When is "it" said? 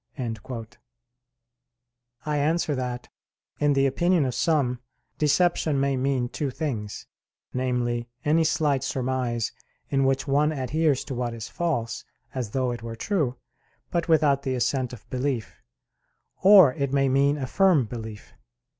12.71-12.81, 16.73-16.91